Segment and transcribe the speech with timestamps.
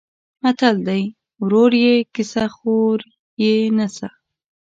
[0.41, 1.03] متل دی:
[1.41, 2.99] ورور یې کسه خور
[3.43, 4.07] یې نسه.